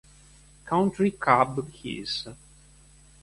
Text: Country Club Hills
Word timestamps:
Country 0.65 1.11
Club 1.11 1.61
Hills 1.73 2.25